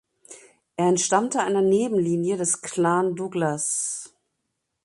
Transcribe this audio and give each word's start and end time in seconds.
Er 0.77 0.87
entstammte 0.87 1.43
einer 1.43 1.61
Nebenlinie 1.61 2.35
des 2.35 2.61
Clan 2.63 3.13
Douglas. 3.13 4.15